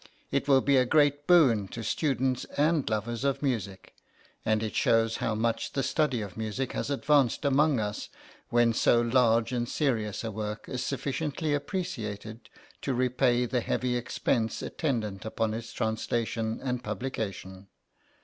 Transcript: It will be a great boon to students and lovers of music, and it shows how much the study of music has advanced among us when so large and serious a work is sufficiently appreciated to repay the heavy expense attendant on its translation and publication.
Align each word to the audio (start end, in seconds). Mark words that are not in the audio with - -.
It 0.31 0.47
will 0.47 0.61
be 0.61 0.77
a 0.77 0.83
great 0.87 1.27
boon 1.27 1.67
to 1.67 1.83
students 1.83 2.45
and 2.57 2.89
lovers 2.89 3.23
of 3.23 3.43
music, 3.43 3.93
and 4.43 4.63
it 4.63 4.73
shows 4.75 5.17
how 5.17 5.35
much 5.35 5.73
the 5.73 5.83
study 5.83 6.21
of 6.21 6.35
music 6.35 6.71
has 6.71 6.89
advanced 6.89 7.45
among 7.45 7.79
us 7.79 8.09
when 8.49 8.73
so 8.73 8.99
large 8.99 9.51
and 9.51 9.69
serious 9.69 10.23
a 10.23 10.31
work 10.31 10.67
is 10.67 10.83
sufficiently 10.83 11.53
appreciated 11.53 12.49
to 12.81 12.95
repay 12.95 13.45
the 13.45 13.61
heavy 13.61 13.95
expense 13.95 14.63
attendant 14.63 15.23
on 15.39 15.53
its 15.53 15.71
translation 15.71 16.59
and 16.63 16.83
publication. 16.83 17.67